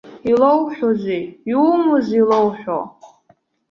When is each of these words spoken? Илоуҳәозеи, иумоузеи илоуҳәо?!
Илоуҳәозеи, 0.31 1.23
иумоузеи 1.51 2.19
илоуҳәо?! 2.21 2.79